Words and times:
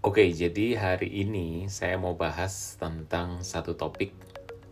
Oke, 0.00 0.32
jadi 0.32 0.80
hari 0.80 1.12
ini 1.12 1.68
saya 1.68 2.00
mau 2.00 2.16
bahas 2.16 2.72
tentang 2.80 3.44
satu 3.44 3.76
topik 3.76 4.16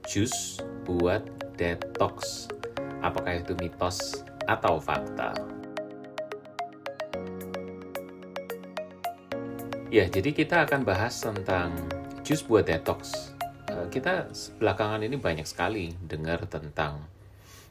jus 0.08 0.56
buat 0.88 1.20
detox. 1.52 2.48
Apakah 3.04 3.36
itu 3.36 3.52
mitos 3.60 4.24
atau 4.48 4.80
fakta? 4.80 5.36
Ya, 9.92 10.08
jadi 10.08 10.32
kita 10.32 10.64
akan 10.64 10.88
bahas 10.88 11.20
tentang 11.20 11.76
jus 12.24 12.40
buat 12.40 12.64
detox. 12.64 13.36
Eh, 13.68 13.84
kita 13.92 14.32
belakangan 14.56 15.04
ini 15.04 15.20
banyak 15.20 15.44
sekali 15.44 15.92
dengar 16.08 16.48
tentang 16.48 17.04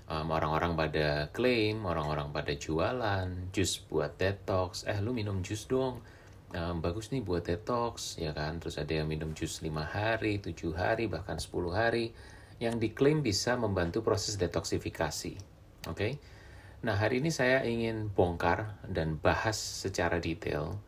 um, 0.06 0.30
orang-orang 0.30 0.78
pada 0.78 1.34
klaim, 1.34 1.90
orang-orang 1.90 2.30
pada 2.30 2.54
jualan 2.54 3.50
jus 3.50 3.82
buat 3.90 4.14
detox. 4.14 4.86
Eh, 4.86 5.02
lu 5.02 5.10
minum 5.10 5.42
jus 5.42 5.66
dong 5.66 6.06
um, 6.56 6.80
bagus 6.80 7.12
nih 7.12 7.24
buat 7.26 7.44
detox 7.44 8.16
ya 8.22 8.32
kan 8.32 8.62
terus 8.62 8.80
ada 8.80 8.94
yang 8.94 9.10
minum 9.10 9.36
jus 9.36 9.60
5 9.60 9.68
hari 9.84 10.40
7 10.40 10.54
hari 10.78 11.12
bahkan 11.12 11.42
10 11.42 11.52
hari 11.74 12.16
yang 12.64 12.80
diklaim 12.80 13.20
bisa 13.20 13.60
membantu 13.60 14.06
proses 14.06 14.40
detoksifikasi 14.40 15.36
oke 15.92 15.98
okay? 15.98 16.12
nah 16.86 16.96
hari 16.96 17.20
ini 17.20 17.34
saya 17.34 17.66
ingin 17.66 18.14
bongkar 18.14 18.80
dan 18.88 19.20
bahas 19.20 19.58
secara 19.58 20.22
detail 20.24 20.80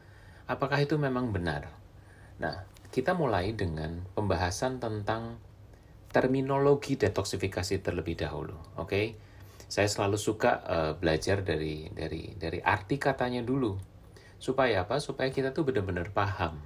apakah 0.48 0.80
itu 0.80 0.95
memang 0.95 1.36
benar 1.36 1.67
nah 2.39 2.64
kita 2.89 3.14
mulai 3.14 3.52
dengan 3.53 4.05
pembahasan 4.16 4.80
tentang 4.80 5.38
terminologi 6.09 6.98
detoksifikasi 6.98 7.84
terlebih 7.84 8.16
dahulu 8.16 8.55
oke 8.80 8.89
okay? 8.89 9.05
saya 9.70 9.86
selalu 9.86 10.17
suka 10.17 10.66
uh, 10.66 10.94
belajar 10.98 11.45
dari 11.45 11.91
dari 11.94 12.34
dari 12.34 12.58
arti 12.64 12.98
katanya 12.98 13.45
dulu 13.45 13.98
Supaya 14.40 14.88
apa? 14.88 14.98
Supaya 15.04 15.30
kita 15.30 15.52
tuh 15.52 15.68
benar-benar 15.68 16.10
paham 16.16 16.64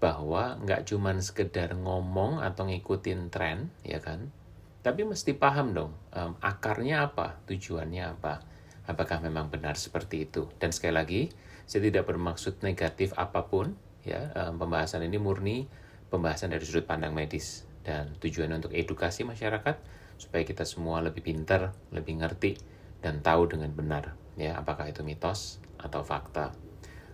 bahwa 0.00 0.56
nggak 0.64 0.88
cuman 0.88 1.20
sekedar 1.20 1.76
ngomong 1.76 2.40
atau 2.40 2.68
ngikutin 2.68 3.28
tren, 3.28 3.68
ya 3.84 4.00
kan? 4.00 4.32
Tapi 4.80 5.04
mesti 5.04 5.36
paham 5.36 5.76
dong, 5.76 5.92
um, 6.16 6.36
akarnya 6.40 7.04
apa, 7.04 7.36
tujuannya 7.44 8.16
apa, 8.16 8.40
apakah 8.88 9.20
memang 9.20 9.52
benar 9.52 9.76
seperti 9.76 10.24
itu. 10.24 10.48
Dan 10.56 10.72
sekali 10.72 10.94
lagi, 10.96 11.20
saya 11.68 11.84
tidak 11.84 12.08
bermaksud 12.08 12.64
negatif 12.64 13.12
apa 13.20 13.44
pun, 13.44 13.76
ya. 14.08 14.32
Um, 14.32 14.56
pembahasan 14.56 15.04
ini 15.04 15.20
murni 15.20 15.68
pembahasan 16.10 16.50
dari 16.50 16.66
sudut 16.66 16.84
pandang 16.84 17.14
medis 17.14 17.64
dan 17.86 18.12
tujuannya 18.18 18.60
untuk 18.60 18.74
edukasi 18.74 19.22
masyarakat 19.22 19.78
supaya 20.20 20.42
kita 20.44 20.66
semua 20.68 21.00
lebih 21.00 21.24
pintar, 21.24 21.72
lebih 21.94 22.20
ngerti 22.20 22.58
dan 23.00 23.24
tahu 23.24 23.48
dengan 23.48 23.72
benar, 23.72 24.18
ya 24.36 24.60
apakah 24.60 24.90
itu 24.90 25.00
mitos 25.00 25.62
atau 25.80 26.04
fakta. 26.04 26.52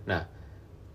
Nah, 0.07 0.23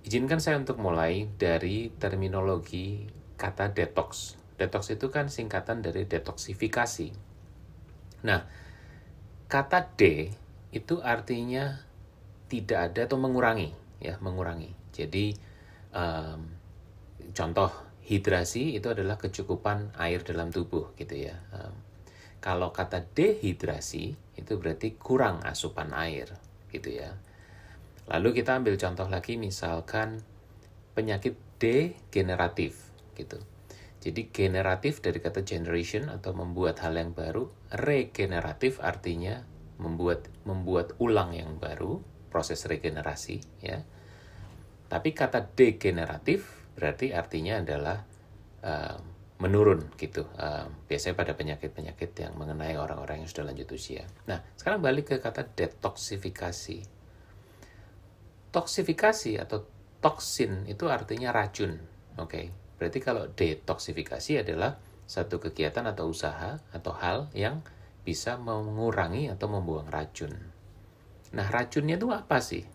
izinkan 0.03 0.41
saya 0.41 0.57
untuk 0.59 0.81
mulai 0.81 1.29
dari 1.37 1.93
terminologi 2.01 3.07
kata 3.37 3.71
detox. 3.71 4.41
Detox 4.57 4.89
itu 4.91 5.13
kan 5.13 5.29
singkatan 5.29 5.85
dari 5.85 6.09
detoksifikasi. 6.09 7.13
Nah, 8.25 8.41
kata 9.47 9.93
D 9.95 10.33
itu 10.73 11.05
artinya 11.05 11.85
tidak 12.49 12.93
ada 12.93 13.01
atau 13.05 13.19
mengurangi, 13.21 13.77
ya 14.01 14.17
mengurangi. 14.25 14.73
Jadi 14.93 15.37
um, 15.93 16.41
contoh 17.33 17.71
hidrasi 18.05 18.77
itu 18.77 18.89
adalah 18.93 19.21
kecukupan 19.21 19.93
air 20.01 20.25
dalam 20.25 20.49
tubuh, 20.49 20.93
gitu 20.97 21.29
ya. 21.29 21.37
Um, 21.53 21.75
kalau 22.43 22.75
kata 22.75 23.05
dehidrasi 23.13 24.17
itu 24.41 24.53
berarti 24.59 24.97
kurang 24.99 25.45
asupan 25.45 25.93
air, 25.93 26.33
gitu 26.73 26.91
ya. 26.93 27.13
Lalu 28.11 28.43
kita 28.43 28.59
ambil 28.59 28.75
contoh 28.75 29.07
lagi 29.07 29.39
misalkan 29.39 30.23
penyakit 30.93 31.39
degeneratif 31.63 32.91
gitu. 33.15 33.39
Jadi 34.03 34.35
generatif 34.35 34.99
dari 34.99 35.23
kata 35.23 35.47
generation 35.47 36.11
atau 36.11 36.35
membuat 36.35 36.83
hal 36.83 36.99
yang 36.99 37.15
baru, 37.15 37.47
regeneratif 37.71 38.83
artinya 38.83 39.47
membuat 39.79 40.27
membuat 40.43 40.99
ulang 40.99 41.39
yang 41.39 41.55
baru, 41.63 42.03
proses 42.27 42.67
regenerasi 42.67 43.39
ya. 43.63 43.87
Tapi 44.91 45.15
kata 45.15 45.55
degeneratif 45.55 46.67
berarti 46.75 47.15
artinya 47.15 47.63
adalah 47.63 48.03
uh, 48.67 48.99
menurun 49.39 49.87
gitu. 49.95 50.27
Uh, 50.35 50.67
biasanya 50.91 51.15
pada 51.15 51.39
penyakit-penyakit 51.39 52.11
yang 52.19 52.35
mengenai 52.35 52.75
orang-orang 52.75 53.23
yang 53.23 53.31
sudah 53.31 53.55
lanjut 53.55 53.71
usia. 53.71 54.03
Nah, 54.27 54.43
sekarang 54.59 54.83
balik 54.83 55.15
ke 55.15 55.17
kata 55.23 55.47
detoksifikasi 55.47 57.02
toksifikasi 58.53 59.41
atau 59.41 59.65
toksin 60.05 60.69
itu 60.69 60.87
artinya 60.93 61.33
racun. 61.33 61.81
Oke. 62.21 62.29
Okay? 62.29 62.47
Berarti 62.77 62.99
kalau 62.99 63.31
detoksifikasi 63.31 64.43
adalah 64.43 64.77
satu 65.07 65.39
kegiatan 65.39 65.87
atau 65.87 66.11
usaha 66.11 66.59
atau 66.75 66.93
hal 66.99 67.31
yang 67.31 67.63
bisa 68.03 68.35
mengurangi 68.35 69.31
atau 69.31 69.47
membuang 69.47 69.87
racun. 69.87 70.35
Nah, 71.33 71.47
racunnya 71.49 71.97
itu 71.97 72.11
apa 72.11 72.43
sih? 72.43 72.67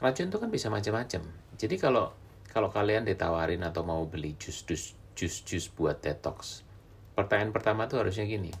Racun 0.00 0.32
itu 0.32 0.38
kan 0.40 0.48
bisa 0.48 0.72
macam-macam. 0.72 1.22
Jadi 1.56 1.76
kalau 1.76 2.12
kalau 2.48 2.72
kalian 2.72 3.04
ditawarin 3.04 3.60
atau 3.68 3.84
mau 3.84 4.08
beli 4.08 4.32
jus 4.40 4.64
jus 4.64 4.96
jus 5.12 5.44
jus 5.44 5.68
buat 5.68 6.00
detox, 6.00 6.64
pertanyaan 7.12 7.52
pertama 7.52 7.84
tuh 7.84 8.00
harusnya 8.00 8.24
gini. 8.24 8.52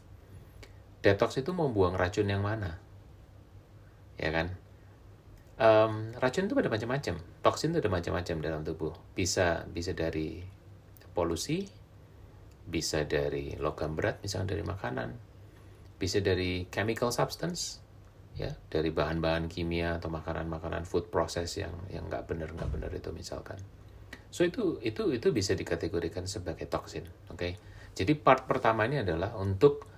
Detox 1.00 1.40
itu 1.40 1.56
mau 1.56 1.72
buang 1.72 1.96
racun 1.96 2.28
yang 2.28 2.44
mana? 2.44 2.76
Ya 4.20 4.28
kan? 4.32 4.52
Um, 5.60 6.12
racun 6.16 6.48
itu 6.48 6.54
ada 6.56 6.72
macam-macam. 6.72 7.14
Toksin 7.44 7.72
itu 7.74 7.80
ada 7.84 7.90
macam-macam 7.92 8.36
dalam 8.40 8.62
tubuh. 8.64 8.94
Bisa 9.12 9.64
bisa 9.68 9.92
dari 9.92 10.40
polusi 11.16 11.64
bisa 12.66 13.06
dari 13.06 13.54
logam 13.62 13.94
berat 13.94 14.18
misalnya 14.20 14.58
dari 14.58 14.64
makanan. 14.66 15.10
Bisa 15.96 16.18
dari 16.18 16.66
chemical 16.68 17.14
substance 17.14 17.80
ya 18.36 18.52
dari 18.68 18.92
bahan-bahan 18.92 19.48
kimia 19.48 19.96
atau 19.96 20.12
makanan-makanan 20.12 20.84
food 20.84 21.08
process 21.08 21.56
yang 21.56 21.72
yang 21.88 22.04
nggak 22.10 22.28
benar 22.28 22.52
nggak 22.52 22.68
benar 22.68 22.90
itu 22.92 23.08
misalkan. 23.14 23.56
So 24.28 24.44
itu 24.44 24.76
itu 24.84 25.14
itu 25.14 25.32
bisa 25.32 25.56
dikategorikan 25.56 26.28
sebagai 26.28 26.68
toksin 26.68 27.06
oke? 27.32 27.38
Okay? 27.38 27.52
jadi 27.96 28.12
part 28.20 28.44
pertama 28.44 28.84
ini 28.84 29.00
adalah 29.00 29.32
untuk 29.40 29.88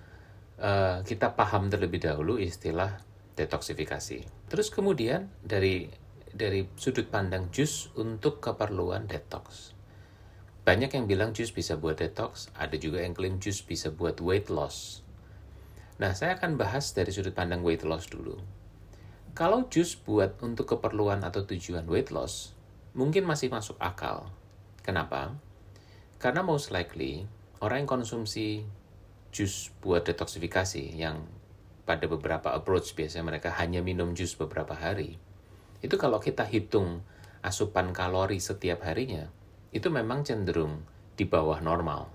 uh, 0.63 1.03
kita 1.03 1.35
paham 1.35 1.67
terlebih 1.67 1.99
dahulu 1.99 2.39
istilah 2.39 2.95
detoksifikasi. 3.39 4.27
Terus 4.51 4.67
kemudian 4.67 5.31
dari 5.39 5.87
dari 6.29 6.67
sudut 6.77 7.07
pandang 7.09 7.49
jus 7.49 7.89
untuk 7.95 8.43
keperluan 8.43 9.07
detox. 9.07 9.73
Banyak 10.67 10.93
yang 10.93 11.09
bilang 11.09 11.31
jus 11.33 11.49
bisa 11.49 11.79
buat 11.79 11.97
detox, 11.97 12.53
ada 12.53 12.77
juga 12.77 13.01
yang 13.01 13.17
klaim 13.17 13.41
jus 13.41 13.65
bisa 13.65 13.89
buat 13.89 14.21
weight 14.21 14.53
loss. 14.53 15.01
Nah, 15.97 16.13
saya 16.13 16.37
akan 16.37 16.61
bahas 16.61 16.93
dari 16.93 17.09
sudut 17.09 17.33
pandang 17.33 17.65
weight 17.65 17.81
loss 17.81 18.05
dulu. 18.05 18.37
Kalau 19.33 19.65
jus 19.71 19.97
buat 19.97 20.37
untuk 20.45 20.77
keperluan 20.77 21.25
atau 21.25 21.47
tujuan 21.47 21.89
weight 21.89 22.13
loss, 22.13 22.53
mungkin 22.93 23.25
masih 23.25 23.49
masuk 23.49 23.79
akal. 23.81 24.29
Kenapa? 24.85 25.33
Karena 26.21 26.43
most 26.45 26.69
likely, 26.69 27.25
orang 27.63 27.83
yang 27.87 27.89
konsumsi 27.89 28.67
jus 29.33 29.71
buat 29.81 30.05
detoksifikasi 30.05 30.93
yang 30.93 31.25
pada 31.89 32.05
beberapa 32.05 32.53
approach 32.53 32.93
biasanya 32.93 33.25
mereka 33.25 33.49
hanya 33.57 33.81
minum 33.81 34.13
jus 34.13 34.37
beberapa 34.37 34.77
hari. 34.77 35.17
Itu 35.81 35.97
kalau 35.97 36.21
kita 36.21 36.45
hitung 36.45 37.01
asupan 37.41 37.97
kalori 37.97 38.37
setiap 38.37 38.85
harinya, 38.85 39.25
itu 39.73 39.89
memang 39.89 40.21
cenderung 40.21 40.85
di 41.17 41.25
bawah 41.25 41.57
normal. 41.65 42.13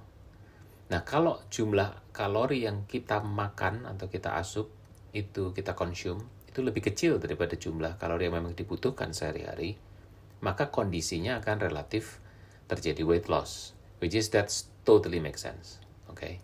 Nah, 0.94 1.02
kalau 1.02 1.42
jumlah 1.50 2.14
kalori 2.14 2.70
yang 2.70 2.86
kita 2.86 3.18
makan 3.18 3.90
atau 3.90 4.06
kita 4.06 4.38
asup 4.38 4.70
itu 5.10 5.50
kita 5.50 5.74
konsum 5.74 6.22
itu 6.46 6.62
lebih 6.62 6.86
kecil 6.86 7.18
daripada 7.18 7.58
jumlah 7.58 7.98
kalori 7.98 8.30
yang 8.30 8.38
memang 8.38 8.54
dibutuhkan 8.54 9.10
sehari-hari, 9.10 9.74
maka 10.38 10.70
kondisinya 10.70 11.42
akan 11.42 11.66
relatif 11.66 12.22
terjadi 12.70 13.02
weight 13.02 13.26
loss, 13.26 13.74
which 13.98 14.14
is 14.14 14.30
that's 14.30 14.70
totally 14.86 15.18
make 15.18 15.34
sense. 15.34 15.82
Oke. 16.06 16.14
Okay? 16.14 16.34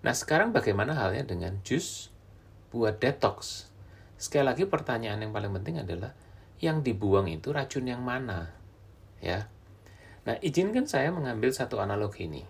Nah, 0.00 0.16
sekarang 0.16 0.56
bagaimana 0.56 0.96
halnya 0.96 1.28
dengan 1.28 1.60
jus 1.64 2.13
buat 2.74 2.98
detox. 2.98 3.70
Sekali 4.18 4.50
lagi 4.50 4.66
pertanyaan 4.66 5.22
yang 5.22 5.30
paling 5.30 5.54
penting 5.62 5.78
adalah 5.78 6.10
yang 6.58 6.82
dibuang 6.82 7.30
itu 7.30 7.54
racun 7.54 7.86
yang 7.86 8.02
mana? 8.02 8.50
Ya. 9.22 9.46
Nah, 10.26 10.34
izinkan 10.42 10.90
saya 10.90 11.14
mengambil 11.14 11.54
satu 11.54 11.78
analogi 11.78 12.26
ini. 12.26 12.42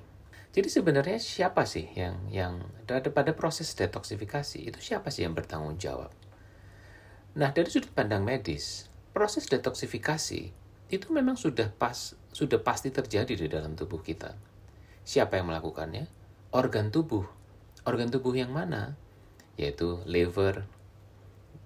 Jadi 0.55 0.71
sebenarnya 0.71 1.19
siapa 1.19 1.67
sih 1.67 1.91
yang 1.99 2.31
yang 2.31 2.62
pada 2.87 3.35
proses 3.35 3.75
detoksifikasi 3.75 4.62
itu 4.62 4.79
siapa 4.79 5.11
sih 5.11 5.26
yang 5.26 5.35
bertanggung 5.35 5.76
jawab? 5.76 6.15
Nah, 7.35 7.50
dari 7.50 7.67
sudut 7.67 7.91
pandang 7.91 8.23
medis, 8.23 8.87
proses 9.11 9.50
detoksifikasi 9.50 10.55
itu 10.94 11.06
memang 11.11 11.35
sudah 11.35 11.75
pas 11.75 12.15
sudah 12.31 12.62
pasti 12.62 12.94
terjadi 12.94 13.35
di 13.35 13.47
dalam 13.50 13.75
tubuh 13.75 13.99
kita. 13.99 14.38
Siapa 15.03 15.43
yang 15.43 15.50
melakukannya? 15.50 16.06
Organ 16.55 16.94
tubuh. 16.94 17.27
Organ 17.82 18.15
tubuh 18.15 18.38
yang 18.38 18.55
mana? 18.55 18.94
Yaitu 19.55 20.03
liver, 20.06 20.67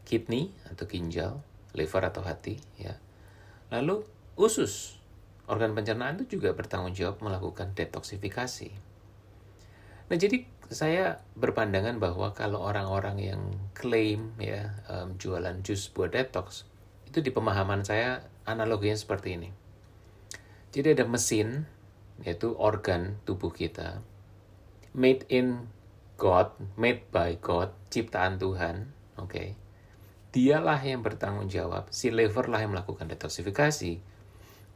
kidney 0.05 0.53
atau 0.69 0.85
ginjal, 0.89 1.41
liver 1.77 2.03
atau 2.05 2.25
hati 2.25 2.61
ya. 2.81 2.97
Lalu 3.69 4.05
usus. 4.37 4.97
organ 5.49 5.73
pencernaan 5.73 6.21
itu 6.21 6.37
juga 6.37 6.53
bertanggung 6.53 6.93
jawab 6.93 7.25
melakukan 7.25 7.73
detoksifikasi. 7.73 8.69
Nah, 10.13 10.17
jadi 10.21 10.45
saya 10.69 11.25
berpandangan 11.41 11.97
bahwa 11.97 12.37
kalau 12.37 12.61
orang-orang 12.61 13.17
yang 13.17 13.43
klaim 13.73 14.37
ya 14.37 14.77
um, 14.93 15.17
jualan 15.17 15.65
jus 15.65 15.89
buat 15.89 16.13
detox, 16.13 16.69
itu 17.09 17.25
di 17.25 17.33
pemahaman 17.33 17.81
saya 17.81 18.29
analoginya 18.45 18.97
seperti 18.97 19.41
ini. 19.41 19.49
Jadi 20.69 21.01
ada 21.01 21.09
mesin, 21.09 21.65
yaitu 22.21 22.53
organ 22.61 23.17
tubuh 23.25 23.49
kita, 23.49 24.05
made 24.93 25.25
in 25.33 25.73
God, 26.19 26.51
made 26.75 27.07
by 27.15 27.39
God, 27.39 27.71
ciptaan 27.95 28.43
Tuhan, 28.43 28.91
oke. 29.15 29.31
Okay. 29.31 29.49
Dialah 30.35 30.83
yang 30.83 31.07
bertanggung 31.07 31.47
jawab, 31.47 31.87
si 31.95 32.11
liver 32.11 32.51
lah 32.51 32.59
yang 32.59 32.75
melakukan 32.75 33.07
detoksifikasi, 33.07 34.03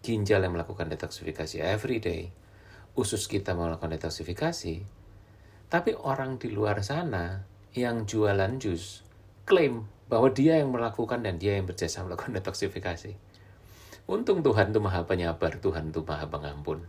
ginjal 0.07 0.41
yang 0.41 0.55
melakukan 0.55 0.87
detoksifikasi 0.87 1.59
every 1.59 1.99
day, 1.99 2.31
usus 2.95 3.27
kita 3.27 3.59
melakukan 3.59 3.91
detoksifikasi, 3.91 4.87
tapi 5.67 5.91
orang 5.99 6.39
di 6.39 6.55
luar 6.55 6.79
sana 6.87 7.43
yang 7.75 8.07
jualan 8.07 8.63
jus 8.63 9.03
klaim 9.43 9.89
bahwa 10.07 10.31
dia 10.31 10.61
yang 10.61 10.71
melakukan 10.71 11.25
dan 11.25 11.41
dia 11.43 11.59
yang 11.59 11.67
berjasa 11.67 12.07
melakukan 12.07 12.33
detoksifikasi. 12.39 13.19
Untung 14.07 14.47
Tuhan 14.47 14.71
itu 14.71 14.79
maha 14.79 15.09
penyabar, 15.11 15.59
Tuhan 15.59 15.91
itu 15.91 16.07
maha 16.07 16.31
pengampun. 16.31 16.87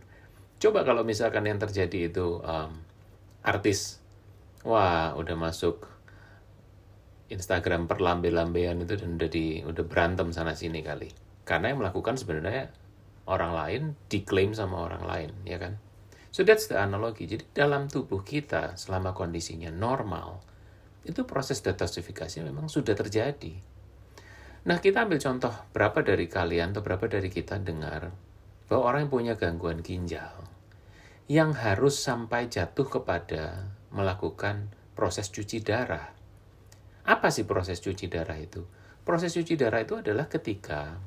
Coba 0.62 0.86
kalau 0.86 1.02
misalkan 1.02 1.42
yang 1.48 1.58
terjadi 1.58 2.12
itu 2.12 2.38
um, 2.42 2.84
artis, 3.42 4.03
wah 4.64 5.14
udah 5.14 5.36
masuk 5.36 5.86
Instagram 7.30 7.86
perlambe-lambean 7.86 8.84
itu 8.84 8.98
dan 8.98 9.16
udah 9.16 9.30
di 9.30 9.60
udah 9.64 9.84
berantem 9.84 10.32
sana 10.32 10.56
sini 10.56 10.80
kali. 10.80 11.12
Karena 11.44 11.72
yang 11.72 11.84
melakukan 11.84 12.16
sebenarnya 12.16 12.72
orang 13.28 13.52
lain 13.52 13.82
diklaim 14.08 14.56
sama 14.56 14.84
orang 14.84 15.04
lain, 15.04 15.30
ya 15.44 15.60
kan? 15.60 15.76
So 16.34 16.42
that's 16.42 16.66
the 16.66 16.80
analogi. 16.80 17.28
Jadi 17.28 17.44
dalam 17.54 17.86
tubuh 17.86 18.24
kita 18.24 18.74
selama 18.74 19.14
kondisinya 19.14 19.70
normal, 19.70 20.42
itu 21.06 21.22
proses 21.28 21.60
detoksifikasi 21.62 22.42
memang 22.42 22.66
sudah 22.66 22.96
terjadi 22.96 23.74
Nah, 24.64 24.80
kita 24.80 25.04
ambil 25.04 25.20
contoh 25.20 25.52
berapa 25.76 26.00
dari 26.00 26.24
kalian 26.24 26.72
atau 26.72 26.80
berapa 26.80 27.04
dari 27.04 27.28
kita 27.28 27.60
dengar 27.60 28.08
bahwa 28.64 28.82
orang 28.88 29.00
yang 29.04 29.12
punya 29.12 29.34
gangguan 29.36 29.84
ginjal 29.84 30.40
yang 31.28 31.52
harus 31.52 32.00
sampai 32.00 32.48
jatuh 32.48 32.88
kepada 32.88 33.68
melakukan 33.94 34.74
proses 34.98 35.30
cuci 35.30 35.62
darah. 35.62 36.10
Apa 37.06 37.30
sih 37.30 37.46
proses 37.46 37.78
cuci 37.80 38.10
darah 38.10 38.36
itu? 38.36 38.66
Proses 39.06 39.32
cuci 39.32 39.54
darah 39.54 39.80
itu 39.80 39.96
adalah 39.96 40.26
ketika 40.26 40.98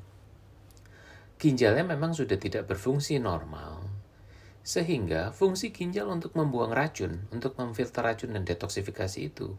ginjalnya 1.38 1.86
memang 1.86 2.16
sudah 2.16 2.40
tidak 2.40 2.66
berfungsi 2.66 3.22
normal, 3.22 3.84
sehingga 4.66 5.30
fungsi 5.30 5.70
ginjal 5.70 6.10
untuk 6.10 6.34
membuang 6.34 6.74
racun, 6.74 7.30
untuk 7.30 7.54
memfilter 7.60 8.02
racun 8.02 8.34
dan 8.34 8.42
detoksifikasi 8.42 9.18
itu, 9.22 9.54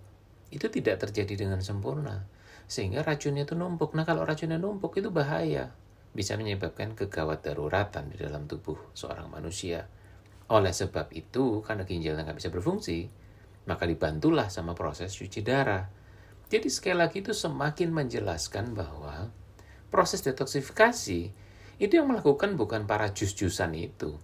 itu 0.51 0.67
tidak 0.67 1.07
terjadi 1.07 1.47
dengan 1.47 1.63
sempurna 1.63 2.27
sehingga 2.69 3.01
racunnya 3.01 3.49
itu 3.49 3.57
numpuk. 3.57 3.97
Nah 3.97 4.05
kalau 4.05 4.21
racunnya 4.21 4.61
numpuk 4.61 4.93
itu 5.01 5.09
bahaya, 5.09 5.73
bisa 6.13 6.37
menyebabkan 6.37 6.93
kegawat 6.93 7.41
daruratan 7.41 8.13
di 8.13 8.21
dalam 8.21 8.45
tubuh 8.45 8.77
seorang 8.93 9.25
manusia. 9.25 9.89
Oleh 10.53 10.69
sebab 10.69 11.09
itu, 11.17 11.65
karena 11.65 11.81
ginjalnya 11.89 12.29
nggak 12.29 12.37
bisa 12.37 12.53
berfungsi, 12.53 13.09
maka 13.65 13.83
dibantulah 13.89 14.47
sama 14.47 14.77
proses 14.77 15.11
cuci 15.15 15.41
darah. 15.41 15.89
Jadi 16.50 16.67
sekali 16.71 16.97
lagi 16.97 17.21
itu 17.21 17.33
semakin 17.35 17.94
menjelaskan 17.94 18.73
bahwa 18.73 19.29
proses 19.94 20.21
detoksifikasi 20.25 21.21
itu 21.79 21.94
yang 21.95 22.11
melakukan 22.11 22.59
bukan 22.59 22.83
para 22.85 23.09
jus-jusan 23.15 23.71
itu. 23.77 24.19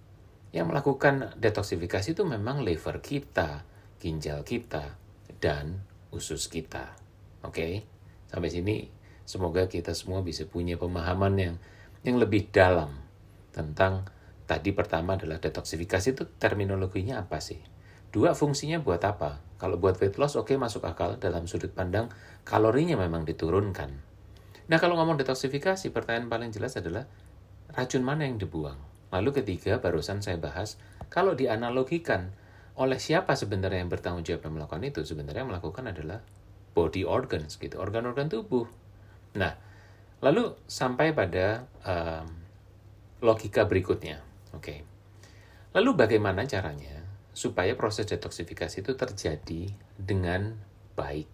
Yang 0.51 0.65
melakukan 0.71 1.35
detoksifikasi 1.39 2.15
itu 2.15 2.23
memang 2.23 2.63
liver 2.63 2.99
kita, 3.03 3.63
ginjal 3.99 4.43
kita, 4.43 4.95
dan 5.39 5.83
usus 6.11 6.47
kita. 6.47 6.95
Oke? 7.43 7.55
Okay? 7.55 7.73
Sampai 8.31 8.49
sini 8.51 8.75
semoga 9.23 9.69
kita 9.69 9.95
semua 9.95 10.21
bisa 10.25 10.43
punya 10.49 10.75
pemahaman 10.75 11.33
yang 11.37 11.55
yang 12.05 12.17
lebih 12.21 12.49
dalam 12.53 12.93
tentang 13.49 14.05
tadi 14.45 14.69
pertama 14.75 15.17
adalah 15.17 15.41
detoksifikasi 15.41 16.07
itu 16.13 16.23
terminologinya 16.37 17.23
apa 17.23 17.41
sih? 17.41 17.61
Dua 18.15 18.31
fungsinya 18.31 18.79
buat 18.79 19.03
apa? 19.03 19.43
Kalau 19.59 19.75
buat 19.75 19.99
weight 19.99 20.15
loss 20.15 20.39
oke 20.39 20.47
okay, 20.47 20.55
masuk 20.55 20.87
akal 20.87 21.19
dalam 21.19 21.51
sudut 21.51 21.75
pandang 21.75 22.07
kalorinya 22.47 22.95
memang 22.95 23.27
diturunkan. 23.27 23.91
Nah 24.71 24.77
kalau 24.79 24.95
ngomong 24.95 25.19
detoksifikasi 25.19 25.91
pertanyaan 25.91 26.31
paling 26.31 26.55
jelas 26.55 26.79
adalah 26.79 27.03
racun 27.75 28.07
mana 28.07 28.23
yang 28.23 28.39
dibuang? 28.39 28.79
Lalu 29.11 29.43
ketiga 29.43 29.83
barusan 29.83 30.23
saya 30.23 30.39
bahas 30.39 30.79
kalau 31.11 31.35
dianalogikan 31.35 32.31
oleh 32.79 33.03
siapa 33.03 33.35
sebenarnya 33.35 33.83
yang 33.83 33.91
bertanggung 33.91 34.23
jawab 34.23 34.47
melakukan 34.47 34.87
itu? 34.87 35.03
Sebenarnya 35.03 35.43
yang 35.43 35.51
melakukan 35.51 35.83
adalah 35.91 36.23
body 36.71 37.03
organs 37.03 37.59
gitu, 37.59 37.75
organ-organ 37.83 38.31
tubuh. 38.31 38.67
Nah, 39.35 39.59
lalu 40.23 40.55
sampai 40.71 41.11
pada 41.11 41.67
um, 41.83 42.27
logika 43.19 43.67
berikutnya. 43.67 44.23
Oke. 44.55 44.63
Okay. 44.63 44.79
Lalu 45.75 45.99
bagaimana 45.99 46.47
caranya 46.47 47.04
supaya 47.35 47.75
proses 47.75 48.07
detoksifikasi 48.07 48.81
itu 48.81 48.95
terjadi 48.95 49.63
dengan 49.99 50.55
baik? 50.95 51.27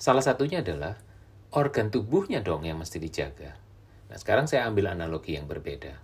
Salah 0.00 0.24
satunya 0.24 0.64
adalah 0.64 0.96
organ 1.52 1.92
tubuhnya 1.92 2.40
dong 2.40 2.64
yang 2.64 2.80
mesti 2.80 2.96
dijaga. 2.96 3.60
Nah, 4.08 4.16
sekarang 4.16 4.48
saya 4.48 4.64
ambil 4.64 4.90
analogi 4.90 5.36
yang 5.36 5.44
berbeda. 5.44 6.00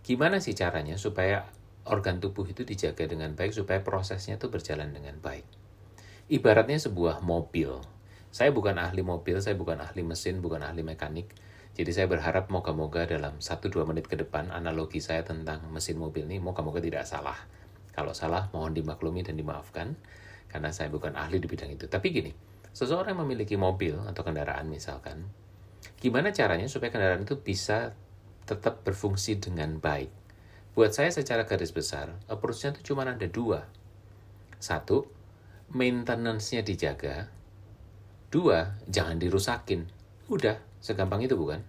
Gimana 0.00 0.40
sih 0.40 0.56
caranya 0.56 0.96
supaya 0.96 1.44
organ 1.84 2.18
tubuh 2.24 2.48
itu 2.48 2.64
dijaga 2.64 3.04
dengan 3.04 3.36
baik 3.36 3.52
supaya 3.52 3.84
prosesnya 3.84 4.40
itu 4.40 4.48
berjalan 4.48 4.90
dengan 4.96 5.20
baik? 5.20 5.44
ibaratnya 6.28 6.80
sebuah 6.80 7.20
mobil. 7.20 7.80
Saya 8.34 8.50
bukan 8.50 8.80
ahli 8.80 9.04
mobil, 9.04 9.38
saya 9.38 9.54
bukan 9.54 9.78
ahli 9.78 10.02
mesin, 10.02 10.42
bukan 10.42 10.64
ahli 10.64 10.82
mekanik. 10.82 11.30
Jadi 11.74 11.90
saya 11.90 12.06
berharap 12.06 12.54
moga-moga 12.54 13.02
dalam 13.02 13.42
1-2 13.42 13.82
menit 13.90 14.06
ke 14.06 14.14
depan 14.14 14.54
analogi 14.54 15.02
saya 15.02 15.26
tentang 15.26 15.66
mesin 15.74 15.98
mobil 15.98 16.22
ini 16.30 16.38
moga-moga 16.38 16.78
tidak 16.78 17.02
salah. 17.02 17.34
Kalau 17.90 18.14
salah 18.14 18.46
mohon 18.54 18.74
dimaklumi 18.74 19.26
dan 19.26 19.34
dimaafkan 19.34 19.98
karena 20.46 20.70
saya 20.70 20.86
bukan 20.86 21.18
ahli 21.18 21.42
di 21.42 21.50
bidang 21.50 21.74
itu. 21.74 21.90
Tapi 21.90 22.14
gini, 22.14 22.30
seseorang 22.70 23.18
yang 23.18 23.26
memiliki 23.26 23.58
mobil 23.58 23.98
atau 24.06 24.22
kendaraan 24.22 24.70
misalkan, 24.70 25.26
gimana 25.98 26.30
caranya 26.30 26.70
supaya 26.70 26.94
kendaraan 26.94 27.26
itu 27.26 27.42
bisa 27.42 27.90
tetap 28.46 28.86
berfungsi 28.86 29.42
dengan 29.42 29.82
baik? 29.82 30.14
Buat 30.78 30.94
saya 30.94 31.10
secara 31.10 31.42
garis 31.42 31.74
besar, 31.74 32.14
approach-nya 32.30 32.74
itu 32.78 32.94
cuma 32.94 33.02
ada 33.02 33.26
dua. 33.26 33.66
Satu, 34.62 35.06
maintenance-nya 35.74 36.62
dijaga. 36.62 37.30
Dua, 38.30 38.78
jangan 38.90 39.18
dirusakin. 39.18 39.86
Udah, 40.26 40.58
segampang 40.82 41.22
itu 41.22 41.38
bukan? 41.38 41.62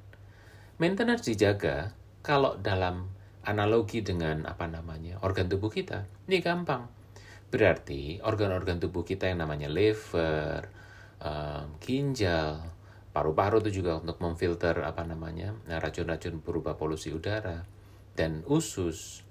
Maintenance 0.76 1.24
dijaga 1.24 1.96
kalau 2.20 2.60
dalam 2.60 3.08
analogi 3.46 4.02
dengan 4.04 4.44
apa 4.44 4.68
namanya 4.68 5.22
organ 5.24 5.48
tubuh 5.48 5.72
kita. 5.72 6.04
Ini 6.28 6.44
gampang. 6.44 6.90
Berarti 7.48 8.20
organ-organ 8.20 8.84
tubuh 8.84 9.08
kita 9.08 9.32
yang 9.32 9.40
namanya 9.40 9.72
liver, 9.72 10.68
um, 11.24 11.80
ginjal, 11.80 12.60
paru-paru 13.16 13.64
itu 13.64 13.80
juga 13.80 13.96
untuk 13.96 14.20
memfilter 14.20 14.84
apa 14.84 15.08
namanya 15.08 15.56
racun-racun 15.70 16.44
berupa 16.44 16.76
polusi 16.76 17.16
udara 17.16 17.64
dan 18.20 18.44
usus 18.50 19.24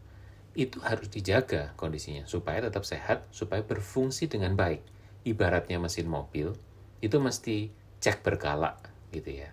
itu 0.54 0.78
harus 0.80 1.10
dijaga 1.10 1.74
kondisinya 1.74 2.24
supaya 2.30 2.62
tetap 2.62 2.86
sehat, 2.86 3.26
supaya 3.34 3.60
berfungsi 3.60 4.30
dengan 4.30 4.54
baik. 4.54 4.80
Ibaratnya 5.26 5.82
mesin 5.82 6.06
mobil, 6.06 6.54
itu 7.02 7.16
mesti 7.18 7.68
cek 7.98 8.22
berkala 8.22 8.78
gitu 9.10 9.44
ya. 9.44 9.50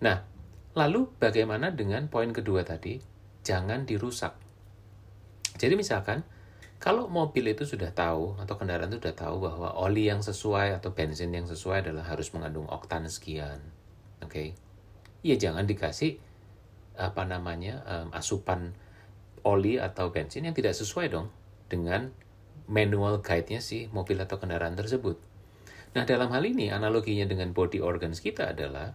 Nah, 0.00 0.37
lalu 0.78 1.10
bagaimana 1.18 1.74
dengan 1.74 2.06
poin 2.06 2.30
kedua 2.30 2.62
tadi? 2.62 3.02
Jangan 3.42 3.82
dirusak. 3.82 4.38
Jadi 5.58 5.74
misalkan, 5.74 6.22
kalau 6.78 7.10
mobil 7.10 7.50
itu 7.50 7.66
sudah 7.66 7.90
tahu 7.90 8.38
atau 8.38 8.54
kendaraan 8.54 8.94
itu 8.94 9.02
sudah 9.02 9.18
tahu 9.18 9.42
bahwa 9.42 9.74
oli 9.74 10.06
yang 10.06 10.22
sesuai 10.22 10.78
atau 10.78 10.94
bensin 10.94 11.34
yang 11.34 11.50
sesuai 11.50 11.82
adalah 11.82 12.06
harus 12.06 12.30
mengandung 12.30 12.70
oktan 12.70 13.10
sekian, 13.10 13.58
oke? 14.22 14.30
Okay? 14.30 14.48
Ya 15.26 15.34
jangan 15.34 15.66
dikasih 15.66 16.22
apa 16.94 17.26
namanya 17.26 17.82
um, 17.82 18.14
asupan 18.14 18.78
oli 19.42 19.82
atau 19.82 20.14
bensin 20.14 20.46
yang 20.46 20.54
tidak 20.54 20.78
sesuai 20.78 21.10
dong 21.10 21.34
dengan 21.66 22.14
manual 22.70 23.18
guide-nya 23.18 23.58
si 23.58 23.90
mobil 23.90 24.18
atau 24.22 24.38
kendaraan 24.38 24.78
tersebut. 24.78 25.18
Nah, 25.98 26.04
dalam 26.04 26.30
hal 26.30 26.44
ini 26.46 26.70
analoginya 26.70 27.26
dengan 27.26 27.50
body 27.50 27.82
organs 27.82 28.22
kita 28.22 28.54
adalah 28.54 28.94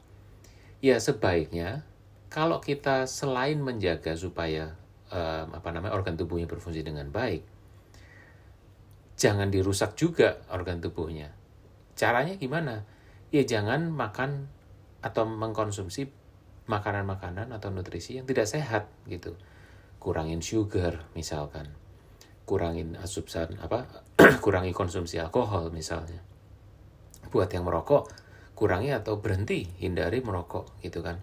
ya 0.83 0.99
sebaiknya 0.99 1.87
kalau 2.27 2.59
kita 2.59 3.07
selain 3.07 3.63
menjaga 3.63 4.19
supaya 4.19 4.75
um, 5.07 5.47
apa 5.55 5.69
namanya 5.71 5.95
organ 5.95 6.19
tubuhnya 6.19 6.49
berfungsi 6.49 6.83
dengan 6.83 7.07
baik, 7.07 7.45
jangan 9.15 9.47
dirusak 9.47 9.95
juga 9.95 10.43
organ 10.51 10.83
tubuhnya. 10.83 11.31
Caranya 11.95 12.35
gimana? 12.35 12.83
Ya 13.31 13.47
jangan 13.47 13.93
makan 13.93 14.51
atau 14.99 15.23
mengkonsumsi 15.23 16.09
makanan-makanan 16.65 17.53
atau 17.53 17.69
nutrisi 17.69 18.17
yang 18.17 18.25
tidak 18.25 18.49
sehat 18.49 18.89
gitu. 19.05 19.37
Kurangin 20.01 20.43
sugar 20.43 21.07
misalkan. 21.15 21.69
Kurangin 22.43 22.99
asupsan 22.99 23.55
apa 23.61 23.87
kurangi 24.43 24.75
konsumsi 24.75 25.21
alkohol 25.21 25.71
misalnya. 25.71 26.19
Buat 27.31 27.53
yang 27.55 27.63
merokok, 27.63 28.09
kurangi 28.53 28.93
atau 28.93 29.17
berhenti, 29.19 29.65
hindari 29.81 30.21
merokok 30.21 30.79
gitu 30.85 31.01
kan. 31.01 31.19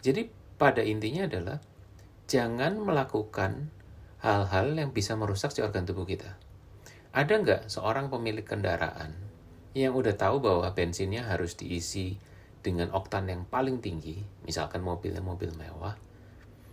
Jadi 0.00 0.30
pada 0.56 0.80
intinya 0.80 1.26
adalah 1.26 1.58
jangan 2.30 2.78
melakukan 2.78 3.74
hal-hal 4.22 4.76
yang 4.76 4.94
bisa 4.94 5.16
merusak 5.16 5.50
si 5.50 5.64
organ 5.64 5.88
tubuh 5.88 6.06
kita. 6.06 6.36
Ada 7.10 7.42
nggak 7.42 7.62
seorang 7.66 8.06
pemilik 8.06 8.46
kendaraan 8.46 9.16
yang 9.74 9.98
udah 9.98 10.14
tahu 10.14 10.38
bahwa 10.38 10.70
bensinnya 10.74 11.26
harus 11.26 11.58
diisi 11.58 12.18
dengan 12.60 12.92
oktan 12.92 13.26
yang 13.26 13.42
paling 13.48 13.80
tinggi, 13.80 14.20
misalkan 14.44 14.84
mobilnya 14.84 15.24
mobil 15.24 15.50
mewah, 15.56 15.96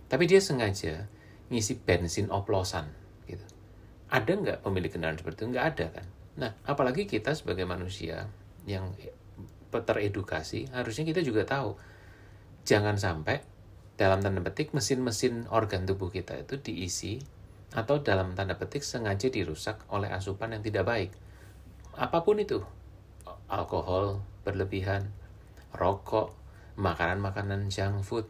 tapi 0.06 0.28
dia 0.28 0.38
sengaja 0.38 1.08
ngisi 1.48 1.80
bensin 1.80 2.28
oplosan 2.28 2.92
gitu. 3.24 3.44
Ada 4.12 4.30
nggak 4.36 4.58
pemilik 4.62 4.92
kendaraan 4.92 5.18
seperti 5.18 5.44
itu? 5.44 5.50
Nggak 5.56 5.66
ada 5.74 5.86
kan? 6.00 6.06
Nah, 6.38 6.50
apalagi 6.68 7.08
kita 7.08 7.34
sebagai 7.34 7.64
manusia 7.66 8.28
yang 8.68 8.92
teredukasi, 9.70 10.72
harusnya 10.72 11.04
kita 11.04 11.20
juga 11.20 11.44
tahu 11.44 11.76
jangan 12.64 12.96
sampai 13.00 13.40
dalam 13.98 14.22
tanda 14.22 14.44
petik 14.44 14.70
mesin-mesin 14.76 15.50
organ 15.50 15.88
tubuh 15.88 16.12
kita 16.12 16.38
itu 16.38 16.60
diisi 16.60 17.18
atau 17.74 18.00
dalam 18.00 18.32
tanda 18.32 18.56
petik 18.56 18.80
sengaja 18.80 19.28
dirusak 19.28 19.84
oleh 19.92 20.08
asupan 20.08 20.56
yang 20.56 20.62
tidak 20.64 20.84
baik. 20.88 21.10
Apa 21.98 22.22
pun 22.22 22.38
itu, 22.38 22.62
alkohol 23.50 24.22
berlebihan, 24.46 25.10
rokok, 25.74 26.32
makanan-makanan 26.78 27.68
junk 27.68 28.06
food, 28.06 28.26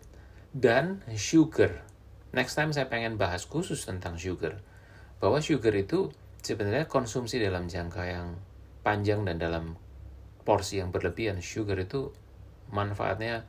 dan 0.56 1.04
sugar. 1.14 1.84
Next 2.32 2.56
time 2.56 2.72
saya 2.72 2.88
pengen 2.88 3.20
bahas 3.20 3.44
khusus 3.44 3.84
tentang 3.84 4.16
sugar. 4.16 4.58
Bahwa 5.20 5.38
sugar 5.42 5.74
itu 5.76 6.10
sebenarnya 6.42 6.88
konsumsi 6.88 7.38
dalam 7.38 7.68
jangka 7.68 8.02
yang 8.08 8.28
panjang 8.80 9.22
dan 9.28 9.36
dalam 9.36 9.76
porsi 10.48 10.80
yang 10.80 10.88
berlebihan. 10.88 11.44
Sugar 11.44 11.76
itu 11.76 12.08
manfaatnya 12.72 13.44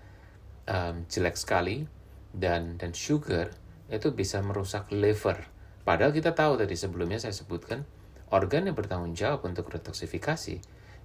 um, 0.68 1.08
jelek 1.08 1.40
sekali 1.40 1.88
dan 2.36 2.76
dan 2.76 2.92
sugar 2.92 3.56
itu 3.88 4.12
bisa 4.12 4.44
merusak 4.44 4.92
liver. 4.92 5.48
Padahal 5.88 6.12
kita 6.12 6.36
tahu 6.36 6.60
tadi 6.60 6.76
sebelumnya 6.76 7.24
saya 7.24 7.32
sebutkan 7.32 7.88
organ 8.36 8.68
yang 8.68 8.76
bertanggung 8.76 9.16
jawab 9.16 9.48
untuk 9.48 9.72
detoksifikasi 9.72 10.60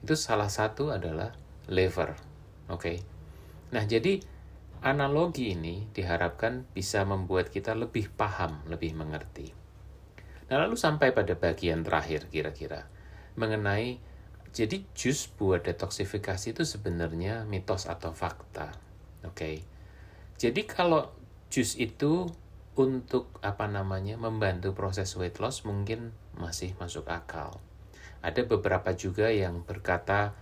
itu 0.04 0.14
salah 0.18 0.50
satu 0.50 0.90
adalah 0.90 1.32
liver. 1.70 2.18
Oke. 2.68 2.82
Okay? 2.82 2.96
Nah, 3.72 3.88
jadi 3.88 4.20
analogi 4.84 5.56
ini 5.56 5.88
diharapkan 5.96 6.68
bisa 6.76 7.08
membuat 7.08 7.48
kita 7.48 7.72
lebih 7.72 8.12
paham, 8.12 8.60
lebih 8.68 8.92
mengerti. 8.92 9.56
Nah, 10.52 10.60
lalu 10.60 10.76
sampai 10.76 11.16
pada 11.16 11.32
bagian 11.32 11.80
terakhir 11.80 12.28
kira-kira 12.28 12.84
mengenai 13.40 13.98
jadi 14.54 14.86
jus 14.94 15.26
buat 15.34 15.66
detoksifikasi 15.66 16.54
itu 16.54 16.62
sebenarnya 16.62 17.42
mitos 17.44 17.90
atau 17.90 18.14
fakta. 18.14 18.70
Oke. 19.26 19.34
Okay? 19.34 19.56
Jadi 20.38 20.62
kalau 20.64 21.10
jus 21.50 21.74
itu 21.74 22.30
untuk 22.78 23.34
apa 23.42 23.66
namanya 23.66 24.14
membantu 24.14 24.74
proses 24.74 25.10
weight 25.18 25.42
loss 25.42 25.66
mungkin 25.66 26.14
masih 26.38 26.78
masuk 26.78 27.10
akal. 27.10 27.58
Ada 28.22 28.46
beberapa 28.46 28.94
juga 28.94 29.28
yang 29.34 29.66
berkata, 29.66 30.32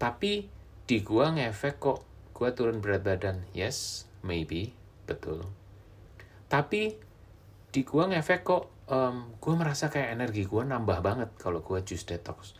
tapi 0.00 0.50
di 0.82 0.98
gua 1.06 1.30
ngefek 1.30 1.78
kok 1.78 2.02
gua 2.34 2.50
turun 2.52 2.82
berat 2.82 3.06
badan 3.06 3.46
yes 3.54 4.10
maybe 4.26 4.74
betul 5.06 5.46
tapi 6.50 6.98
di 7.70 7.80
gua 7.86 8.10
ngefek 8.10 8.42
kok 8.42 8.64
um, 8.90 9.30
gua 9.38 9.54
merasa 9.54 9.88
kayak 9.88 10.18
energi 10.18 10.42
gua 10.42 10.66
nambah 10.66 10.98
banget 11.00 11.30
kalau 11.38 11.62
gua 11.62 11.86
juice 11.86 12.04
detox 12.04 12.58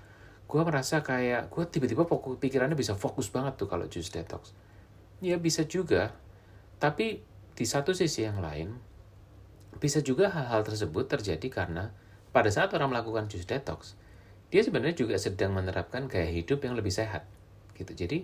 gua 0.52 0.68
merasa 0.68 1.00
kayak 1.00 1.49
gua 1.49 1.64
tiba-tiba 1.64 2.04
fokus 2.04 2.37
pikirannya 2.37 2.76
bisa 2.76 2.92
fokus 2.92 3.32
banget 3.32 3.56
tuh 3.56 3.73
kalau 3.73 3.88
juice 3.88 4.12
detox 4.12 4.52
ya 5.25 5.40
bisa 5.40 5.64
juga 5.64 6.12
tapi 6.76 7.25
di 7.56 7.64
satu 7.64 7.97
sisi 7.97 8.28
yang 8.28 8.44
lain 8.44 8.76
bisa 9.80 10.04
juga 10.04 10.28
hal-hal 10.28 10.61
tersebut 10.61 11.09
terjadi 11.09 11.49
karena 11.49 11.97
pada 12.37 12.52
saat 12.52 12.68
orang 12.76 12.92
melakukan 12.92 13.32
juice 13.32 13.49
detox 13.49 13.97
dia 14.52 14.61
sebenarnya 14.61 15.00
juga 15.00 15.16
sedang 15.16 15.56
menerapkan 15.56 16.04
gaya 16.12 16.28
hidup 16.28 16.61
yang 16.61 16.76
lebih 16.76 16.92
sehat 16.92 17.25
gitu. 17.73 17.97
Jadi 17.97 18.21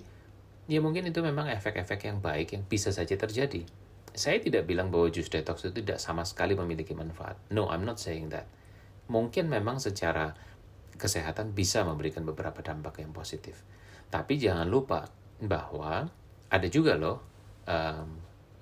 ya 0.69 0.85
mungkin 0.85 1.09
itu 1.09 1.25
memang 1.25 1.49
efek-efek 1.49 2.05
yang 2.05 2.21
baik 2.21 2.53
yang 2.53 2.69
bisa 2.69 2.93
saja 2.93 3.17
terjadi. 3.17 3.65
Saya 4.13 4.37
tidak 4.37 4.69
bilang 4.69 4.93
bahwa 4.93 5.09
jus 5.09 5.33
detox 5.33 5.65
itu 5.65 5.81
tidak 5.81 6.05
sama 6.05 6.29
sekali 6.29 6.53
memiliki 6.53 6.93
manfaat. 6.93 7.41
No, 7.49 7.73
I'm 7.73 7.89
not 7.89 7.97
saying 7.97 8.29
that. 8.37 8.45
Mungkin 9.09 9.49
memang 9.49 9.81
secara 9.81 10.37
kesehatan 10.99 11.55
bisa 11.55 11.87
memberikan 11.87 12.27
beberapa 12.27 12.61
dampak 12.61 13.01
yang 13.01 13.15
positif. 13.15 13.63
Tapi 14.11 14.37
jangan 14.37 14.67
lupa 14.67 15.07
bahwa 15.39 16.11
ada 16.51 16.69
juga 16.69 16.99
loh 16.99 17.23
um, 17.65 18.19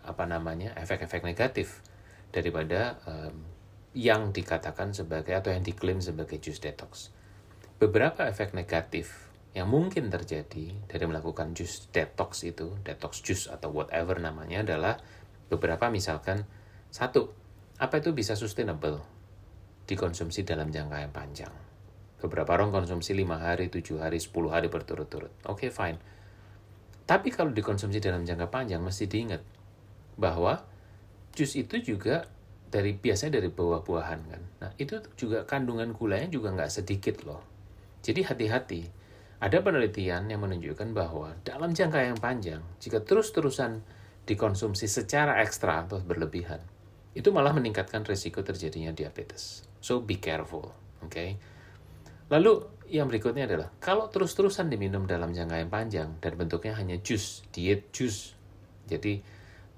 apa 0.07 0.25
namanya 0.28 0.76
efek-efek 0.78 1.25
negatif 1.25 1.83
daripada 2.31 3.00
um, 3.09 3.57
yang 3.97 4.31
dikatakan 4.31 4.93
sebagai 4.93 5.33
atau 5.33 5.50
yang 5.50 5.64
diklaim 5.64 6.05
sebagai 6.05 6.37
jus 6.37 6.61
detox. 6.61 7.11
Beberapa 7.81 8.28
efek 8.28 8.52
negatif 8.52 9.26
yang 9.57 9.73
mungkin 9.73 10.12
terjadi 10.12 10.76
dari 10.85 11.05
melakukan 11.09 11.57
jus 11.57 11.88
detox 11.88 12.45
itu, 12.45 12.76
detox 12.85 13.25
jus 13.25 13.49
atau 13.49 13.73
whatever 13.73 14.21
namanya 14.21 14.61
adalah 14.69 15.00
beberapa 15.49 15.88
misalkan 15.88 16.45
satu, 16.93 17.33
apa 17.81 18.05
itu 18.05 18.12
bisa 18.12 18.37
sustainable 18.37 19.00
dikonsumsi 19.88 20.45
dalam 20.45 20.69
jangka 20.69 21.09
yang 21.09 21.12
panjang. 21.14 21.65
Beberapa 22.16 22.56
orang 22.56 22.73
konsumsi 22.73 23.12
5 23.12 23.37
hari, 23.37 23.68
7 23.68 24.00
hari, 24.00 24.16
10 24.16 24.49
hari 24.49 24.73
berturut-turut. 24.73 25.32
Oke, 25.44 25.68
okay, 25.68 25.70
fine. 25.70 25.99
Tapi 27.06 27.28
kalau 27.30 27.54
dikonsumsi 27.54 28.02
dalam 28.02 28.26
jangka 28.26 28.50
panjang, 28.50 28.82
mesti 28.82 29.06
diingat 29.06 29.44
bahwa 30.18 30.64
jus 31.37 31.54
itu 31.54 31.78
juga 31.78 32.26
dari 32.66 32.96
biasanya 32.96 33.38
dari 33.38 33.52
buah-buahan 33.52 34.20
kan. 34.26 34.42
Nah, 34.64 34.70
itu 34.80 34.99
juga 35.14 35.46
kandungan 35.46 35.94
gulanya 35.94 36.26
juga 36.32 36.50
nggak 36.50 36.73
sedikit 36.73 37.23
loh. 37.23 37.44
Jadi 38.02 38.26
hati-hati 38.26 38.82
ada 39.38 39.61
penelitian 39.61 40.26
yang 40.32 40.40
menunjukkan 40.42 40.96
bahwa 40.96 41.37
dalam 41.44 41.76
jangka 41.76 42.00
yang 42.00 42.18
panjang, 42.18 42.64
jika 42.80 43.04
terus-terusan 43.04 43.85
dikonsumsi 44.26 44.88
secara 44.90 45.44
ekstra 45.44 45.87
atau 45.87 46.02
berlebihan, 46.02 46.58
itu 47.14 47.30
malah 47.30 47.52
meningkatkan 47.54 48.02
risiko 48.02 48.42
terjadinya 48.42 48.90
diabetes. 48.90 49.62
So 49.78 50.02
be 50.02 50.18
careful, 50.18 50.75
oke? 51.04 51.12
Okay? 51.12 51.38
Lalu 52.26 52.66
yang 52.90 53.06
berikutnya 53.11 53.47
adalah 53.47 53.71
kalau 53.83 54.11
terus-terusan 54.11 54.71
diminum 54.71 55.06
dalam 55.06 55.35
jangka 55.35 55.56
yang 55.62 55.71
panjang 55.71 56.09
dan 56.18 56.33
bentuknya 56.35 56.75
hanya 56.78 56.99
jus, 57.02 57.47
diet 57.54 57.90
jus. 57.95 58.35
Jadi 58.87 59.23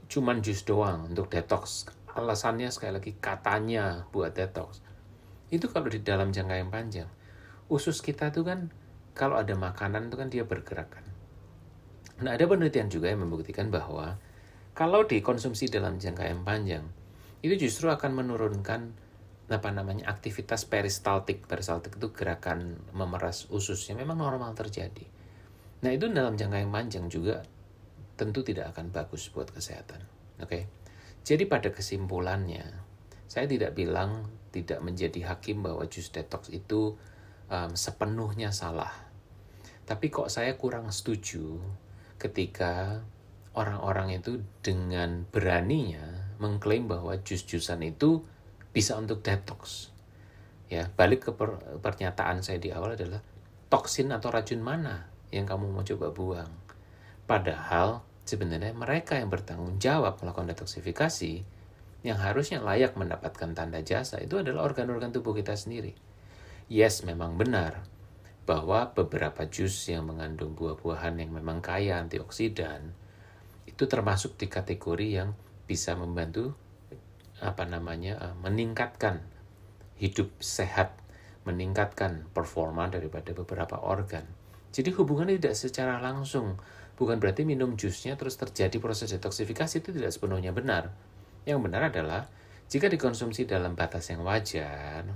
cuman 0.09 0.41
jus 0.41 0.65
doang 0.65 1.09
untuk 1.09 1.29
detox. 1.29 1.89
Alasannya 2.13 2.73
sekali 2.73 2.93
lagi 2.97 3.13
katanya 3.21 4.09
buat 4.13 4.33
detox. 4.33 4.81
Itu 5.49 5.69
kalau 5.73 5.89
di 5.89 6.01
dalam 6.01 6.33
jangka 6.33 6.55
yang 6.57 6.73
panjang. 6.73 7.09
Usus 7.69 8.01
kita 8.01 8.33
tuh 8.33 8.49
kan 8.49 8.73
kalau 9.13 9.37
ada 9.37 9.53
makanan 9.53 10.09
itu 10.09 10.17
kan 10.17 10.29
dia 10.33 10.45
bergerak 10.45 10.89
kan. 10.89 11.05
Nah, 12.19 12.35
ada 12.35 12.45
penelitian 12.49 12.91
juga 12.91 13.13
yang 13.13 13.23
membuktikan 13.23 13.71
bahwa 13.71 14.19
kalau 14.73 15.05
dikonsumsi 15.05 15.71
dalam 15.71 16.01
jangka 16.01 16.25
yang 16.27 16.43
panjang, 16.43 16.85
itu 17.43 17.55
justru 17.69 17.91
akan 17.91 18.15
menurunkan 18.15 18.95
apa 19.49 19.69
namanya 19.73 20.09
aktivitas 20.09 20.69
peristaltik. 20.69 21.49
Peristaltik 21.49 21.97
itu 21.97 22.13
gerakan 22.13 22.81
memeras 22.93 23.49
usus 23.49 23.85
yang 23.89 24.01
memang 24.01 24.21
normal 24.21 24.53
terjadi. 24.53 25.05
Nah, 25.85 25.91
itu 25.95 26.11
dalam 26.13 26.37
jangka 26.37 26.59
yang 26.61 26.73
panjang 26.73 27.07
juga 27.09 27.43
tentu 28.19 28.45
tidak 28.45 28.77
akan 28.77 28.93
bagus 28.93 29.31
buat 29.33 29.49
kesehatan. 29.49 30.05
Oke. 30.41 30.49
Okay? 30.49 30.63
Jadi 31.23 31.45
pada 31.45 31.69
kesimpulannya, 31.73 32.65
saya 33.29 33.45
tidak 33.45 33.77
bilang 33.77 34.29
tidak 34.53 34.81
menjadi 34.81 35.35
hakim 35.35 35.61
bahwa 35.61 35.85
jus 35.87 36.09
detox 36.09 36.49
itu 36.49 36.97
um, 37.53 37.71
sepenuhnya 37.77 38.49
salah 38.49 39.09
tapi 39.89 40.13
kok 40.13 40.29
saya 40.29 40.53
kurang 40.61 40.93
setuju 40.93 41.57
ketika 42.21 43.01
orang-orang 43.57 44.21
itu 44.21 44.45
dengan 44.61 45.25
beraninya 45.33 46.37
mengklaim 46.37 46.85
bahwa 46.85 47.17
jus-jusan 47.25 47.81
itu 47.89 48.21
bisa 48.79 48.95
untuk 48.95 49.27
detox. 49.27 49.91
Ya, 50.71 50.87
balik 50.95 51.27
ke 51.27 51.31
per 51.35 51.59
pernyataan 51.83 52.47
saya 52.47 52.63
di 52.63 52.71
awal 52.71 52.95
adalah 52.95 53.19
toksin 53.67 54.15
atau 54.15 54.31
racun 54.31 54.63
mana 54.63 55.11
yang 55.35 55.51
kamu 55.51 55.75
mau 55.75 55.83
coba 55.83 56.15
buang. 56.15 56.53
Padahal 57.27 58.07
sebenarnya 58.23 58.71
mereka 58.79 59.19
yang 59.19 59.35
bertanggung 59.35 59.83
jawab 59.83 60.23
melakukan 60.23 60.55
detoksifikasi 60.55 61.43
yang 62.07 62.23
harusnya 62.23 62.63
layak 62.63 62.95
mendapatkan 62.95 63.51
tanda 63.59 63.83
jasa 63.83 64.23
itu 64.23 64.39
adalah 64.39 64.71
organ-organ 64.71 65.11
tubuh 65.11 65.35
kita 65.35 65.59
sendiri. 65.59 65.99
Yes, 66.71 67.03
memang 67.03 67.35
benar 67.35 67.83
bahwa 68.47 68.95
beberapa 68.95 69.43
jus 69.51 69.75
yang 69.91 70.07
mengandung 70.07 70.55
buah-buahan 70.55 71.19
yang 71.19 71.35
memang 71.35 71.59
kaya 71.59 71.99
antioksidan 71.99 72.95
itu 73.67 73.85
termasuk 73.91 74.39
di 74.39 74.47
kategori 74.47 75.09
yang 75.21 75.35
bisa 75.67 75.99
membantu 75.99 76.57
apa 77.39 77.65
namanya 77.67 78.19
uh, 78.19 78.35
meningkatkan 78.43 79.23
hidup 79.99 80.31
sehat, 80.39 80.95
meningkatkan 81.43 82.27
performa 82.31 82.87
daripada 82.91 83.35
beberapa 83.35 83.79
organ. 83.83 84.27
Jadi 84.71 84.95
hubungannya 84.95 85.39
tidak 85.41 85.57
secara 85.59 85.99
langsung. 85.99 86.59
Bukan 86.99 87.23
berarti 87.23 87.47
minum 87.47 87.79
jusnya 87.79 88.19
terus 88.19 88.35
terjadi 88.35 88.75
proses 88.83 89.15
detoksifikasi 89.15 89.75
itu 89.79 89.91
tidak 89.95 90.11
sepenuhnya 90.11 90.51
benar. 90.51 90.91
Yang 91.47 91.59
benar 91.71 91.95
adalah 91.95 92.27
jika 92.67 92.91
dikonsumsi 92.91 93.47
dalam 93.47 93.79
batas 93.79 94.11
yang 94.11 94.27
wajar, 94.27 95.07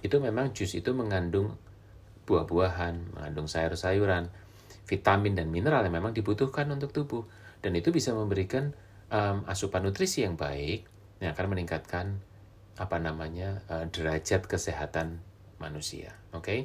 itu 0.00 0.16
memang 0.18 0.56
jus 0.56 0.74
itu 0.74 0.90
mengandung 0.96 1.54
buah-buahan, 2.24 3.16
mengandung 3.16 3.48
sayur-sayuran, 3.48 4.32
vitamin 4.88 5.36
dan 5.36 5.52
mineral 5.52 5.84
yang 5.84 6.00
memang 6.00 6.16
dibutuhkan 6.16 6.68
untuk 6.72 6.90
tubuh 6.92 7.24
dan 7.60 7.76
itu 7.76 7.92
bisa 7.92 8.16
memberikan 8.16 8.72
um, 9.12 9.44
asupan 9.44 9.84
nutrisi 9.84 10.24
yang 10.24 10.34
baik 10.34 10.88
yang 11.18 11.34
akan 11.34 11.46
meningkatkan 11.54 12.22
apa 12.78 12.96
namanya 13.02 13.62
uh, 13.66 13.86
derajat 13.90 14.46
kesehatan 14.46 15.18
manusia. 15.58 16.14
Oke, 16.30 16.42
okay? 16.42 16.60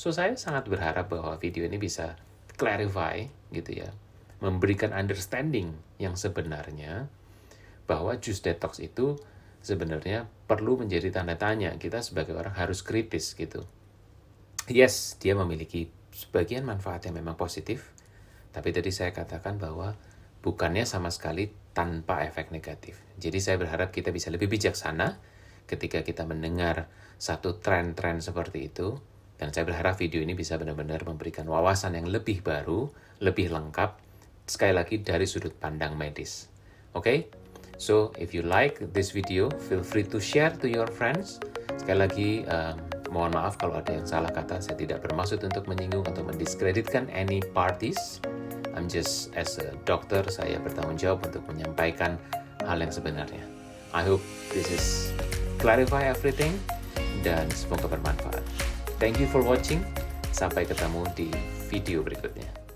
so 0.00 0.08
saya 0.08 0.32
sangat 0.40 0.64
berharap 0.66 1.12
bahwa 1.12 1.36
video 1.36 1.68
ini 1.68 1.76
bisa 1.76 2.16
clarify 2.56 3.28
gitu 3.52 3.84
ya, 3.84 3.92
memberikan 4.40 4.96
understanding 4.96 5.76
yang 6.00 6.16
sebenarnya 6.16 7.12
bahwa 7.84 8.16
jus 8.16 8.40
detox 8.40 8.80
itu 8.80 9.20
sebenarnya 9.60 10.28
perlu 10.48 10.80
menjadi 10.80 11.12
tanda 11.12 11.36
tanya 11.36 11.76
kita 11.76 12.00
sebagai 12.00 12.32
orang 12.36 12.56
harus 12.56 12.80
kritis 12.80 13.36
gitu. 13.36 13.64
Yes, 14.68 15.16
dia 15.20 15.32
memiliki 15.32 15.88
sebagian 16.12 16.64
manfaat 16.64 17.08
yang 17.08 17.16
memang 17.16 17.36
positif, 17.36 17.92
tapi 18.52 18.72
tadi 18.72 18.92
saya 18.92 19.12
katakan 19.12 19.56
bahwa 19.56 19.96
bukannya 20.44 20.84
sama 20.84 21.08
sekali 21.12 21.52
tanpa 21.78 22.26
efek 22.26 22.50
negatif. 22.50 22.98
Jadi 23.14 23.38
saya 23.38 23.54
berharap 23.54 23.94
kita 23.94 24.10
bisa 24.10 24.34
lebih 24.34 24.50
bijaksana 24.50 25.14
ketika 25.70 26.02
kita 26.02 26.26
mendengar 26.26 26.90
satu 27.22 27.62
tren-tren 27.62 28.18
seperti 28.18 28.66
itu, 28.66 28.98
dan 29.38 29.54
saya 29.54 29.62
berharap 29.62 29.94
video 29.94 30.18
ini 30.18 30.34
bisa 30.34 30.58
benar-benar 30.58 31.06
memberikan 31.06 31.46
wawasan 31.46 31.94
yang 31.94 32.10
lebih 32.10 32.42
baru, 32.42 32.90
lebih 33.22 33.54
lengkap, 33.54 33.94
sekali 34.50 34.74
lagi 34.74 34.98
dari 35.06 35.30
sudut 35.30 35.54
pandang 35.54 35.94
medis. 35.94 36.50
Oke? 36.98 37.06
Okay? 37.06 37.18
So, 37.78 38.10
if 38.18 38.34
you 38.34 38.42
like 38.42 38.90
this 38.90 39.14
video, 39.14 39.46
feel 39.70 39.86
free 39.86 40.02
to 40.10 40.18
share 40.18 40.50
to 40.58 40.66
your 40.66 40.90
friends. 40.90 41.38
Sekali 41.78 41.98
lagi, 42.02 42.30
um, 42.50 42.74
Mohon 43.08 43.40
maaf 43.40 43.56
kalau 43.56 43.80
ada 43.80 43.96
yang 43.96 44.04
salah 44.04 44.28
kata, 44.28 44.60
saya 44.60 44.76
tidak 44.76 45.00
bermaksud 45.00 45.40
untuk 45.40 45.64
menyinggung 45.64 46.04
atau 46.04 46.20
mendiskreditkan 46.28 47.08
any 47.08 47.40
parties. 47.56 48.20
I'm 48.78 48.86
just 48.86 49.34
as 49.34 49.58
a 49.58 49.74
doctor, 49.82 50.22
saya 50.30 50.62
bertanggung 50.62 50.94
jawab 50.94 51.26
untuk 51.26 51.42
menyampaikan 51.50 52.14
hal 52.62 52.78
yang 52.78 52.94
sebenarnya. 52.94 53.42
I 53.90 54.06
hope 54.06 54.22
this 54.54 54.70
is 54.70 55.10
clarify 55.58 56.06
everything 56.06 56.54
dan 57.26 57.50
semoga 57.50 57.90
bermanfaat. 57.90 58.46
Thank 59.02 59.18
you 59.18 59.26
for 59.26 59.42
watching. 59.42 59.82
Sampai 60.30 60.62
ketemu 60.62 61.02
di 61.18 61.34
video 61.66 62.06
berikutnya. 62.06 62.67